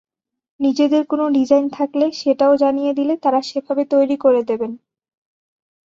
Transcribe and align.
নিজেদের 0.59 1.03
কোনো 1.05 1.25
ডিজাইন 1.29 1.65
থাকলে 1.69 2.05
সেটাও 2.19 2.53
জানিয়ে 2.57 2.91
দিলে 2.93 3.13
তাঁরা 3.23 3.41
সেভাবে 3.41 3.83
তৈরি 3.93 4.15
করে 4.17 4.41
দেবেন। 4.43 4.71